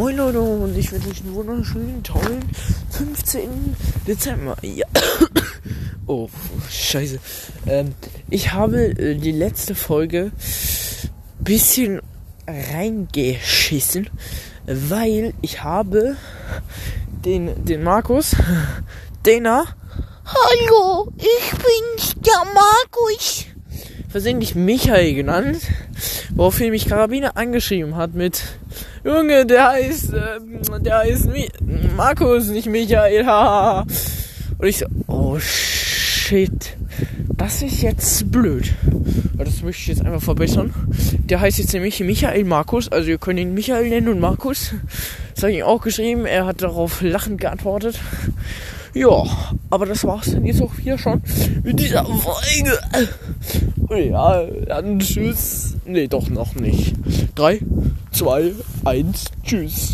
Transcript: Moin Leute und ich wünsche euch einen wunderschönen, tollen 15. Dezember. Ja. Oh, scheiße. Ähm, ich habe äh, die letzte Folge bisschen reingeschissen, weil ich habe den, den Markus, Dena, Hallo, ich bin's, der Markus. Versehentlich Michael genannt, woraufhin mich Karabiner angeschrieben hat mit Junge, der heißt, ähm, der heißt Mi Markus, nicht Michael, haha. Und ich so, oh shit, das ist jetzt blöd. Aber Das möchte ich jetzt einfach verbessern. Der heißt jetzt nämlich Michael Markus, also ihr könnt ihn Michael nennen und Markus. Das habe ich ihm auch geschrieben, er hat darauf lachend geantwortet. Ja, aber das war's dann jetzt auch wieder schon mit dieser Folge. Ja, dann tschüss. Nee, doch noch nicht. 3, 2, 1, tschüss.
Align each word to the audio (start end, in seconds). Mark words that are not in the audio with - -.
Moin 0.00 0.16
Leute 0.16 0.40
und 0.40 0.74
ich 0.78 0.90
wünsche 0.92 1.10
euch 1.10 1.20
einen 1.20 1.34
wunderschönen, 1.34 2.02
tollen 2.02 2.42
15. 2.88 3.76
Dezember. 4.06 4.56
Ja. 4.62 4.86
Oh, 6.06 6.30
scheiße. 6.70 7.20
Ähm, 7.66 7.94
ich 8.30 8.54
habe 8.54 8.98
äh, 8.98 9.14
die 9.14 9.30
letzte 9.30 9.74
Folge 9.74 10.32
bisschen 11.38 12.00
reingeschissen, 12.48 14.08
weil 14.64 15.34
ich 15.42 15.62
habe 15.62 16.16
den, 17.26 17.66
den 17.66 17.82
Markus, 17.84 18.34
Dena, 19.26 19.64
Hallo, 20.24 21.12
ich 21.18 21.50
bin's, 21.50 22.14
der 22.16 22.42
Markus. 22.54 23.49
Versehentlich 24.10 24.54
Michael 24.54 25.14
genannt, 25.14 25.58
woraufhin 26.34 26.70
mich 26.70 26.86
Karabiner 26.88 27.36
angeschrieben 27.36 27.96
hat 27.96 28.14
mit 28.14 28.42
Junge, 29.04 29.46
der 29.46 29.70
heißt, 29.70 30.12
ähm, 30.12 30.82
der 30.82 30.98
heißt 30.98 31.26
Mi 31.26 31.48
Markus, 31.96 32.48
nicht 32.48 32.66
Michael, 32.66 33.24
haha. 33.24 33.86
Und 34.58 34.66
ich 34.66 34.78
so, 34.78 34.86
oh 35.06 35.38
shit, 35.38 36.76
das 37.36 37.62
ist 37.62 37.82
jetzt 37.82 38.30
blöd. 38.30 38.74
Aber 39.34 39.44
Das 39.44 39.62
möchte 39.62 39.80
ich 39.80 39.86
jetzt 39.86 40.04
einfach 40.04 40.22
verbessern. 40.22 40.74
Der 41.24 41.40
heißt 41.40 41.58
jetzt 41.58 41.72
nämlich 41.72 42.00
Michael 42.00 42.44
Markus, 42.44 42.90
also 42.90 43.08
ihr 43.08 43.18
könnt 43.18 43.38
ihn 43.38 43.54
Michael 43.54 43.88
nennen 43.88 44.08
und 44.08 44.20
Markus. 44.20 44.74
Das 45.34 45.44
habe 45.44 45.52
ich 45.52 45.58
ihm 45.60 45.64
auch 45.64 45.80
geschrieben, 45.80 46.26
er 46.26 46.44
hat 46.44 46.60
darauf 46.60 47.00
lachend 47.00 47.40
geantwortet. 47.40 47.98
Ja, 48.94 49.24
aber 49.70 49.86
das 49.86 50.04
war's 50.04 50.32
dann 50.32 50.44
jetzt 50.44 50.60
auch 50.60 50.76
wieder 50.78 50.98
schon 50.98 51.22
mit 51.62 51.78
dieser 51.78 52.04
Folge. 52.04 52.78
Ja, 54.08 54.44
dann 54.66 54.98
tschüss. 54.98 55.76
Nee, 55.84 56.06
doch 56.08 56.28
noch 56.28 56.54
nicht. 56.54 56.94
3, 57.34 57.60
2, 58.12 58.52
1, 58.84 59.24
tschüss. 59.44 59.88